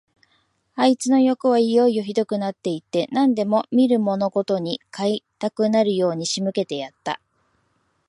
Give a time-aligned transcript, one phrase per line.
[0.73, 7.21] あいつのよくはいよいよひどくなって行って、何でも見るものごとに買いたくなるように仕向けてやった。